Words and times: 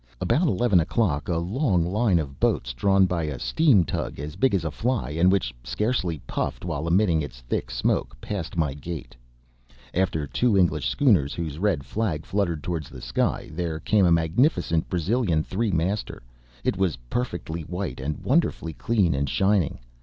About 0.19 0.47
eleven 0.47 0.79
o'clock, 0.79 1.27
a 1.29 1.37
long 1.37 1.85
line 1.85 2.17
of 2.17 2.39
boats 2.39 2.73
drawn 2.73 3.05
by 3.05 3.25
a 3.25 3.37
steam 3.37 3.85
tug, 3.85 4.19
as 4.19 4.35
big 4.35 4.55
as 4.55 4.65
a 4.65 4.71
fly, 4.71 5.11
and 5.11 5.31
which 5.31 5.53
scarcely 5.63 6.17
puffed 6.25 6.65
while 6.65 6.87
emitting 6.87 7.21
its 7.21 7.41
thick 7.41 7.69
smoke, 7.69 8.19
passed 8.19 8.57
my 8.57 8.73
gate. 8.73 9.15
After 9.93 10.25
two 10.25 10.57
English 10.57 10.89
schooners, 10.89 11.35
whose 11.35 11.59
red 11.59 11.83
flag 11.83 12.25
fluttered 12.25 12.63
toward 12.63 12.85
the 12.85 12.99
sky, 12.99 13.51
there 13.53 13.79
came 13.79 14.07
a 14.07 14.11
magnificent 14.11 14.89
Brazilian 14.89 15.43
three 15.43 15.69
master; 15.71 16.23
it 16.63 16.77
was 16.77 16.95
perfectly 17.11 17.61
white 17.61 17.99
and 17.99 18.23
wonderfully 18.23 18.73
clean 18.73 19.13
and 19.13 19.29
shining. 19.29 19.77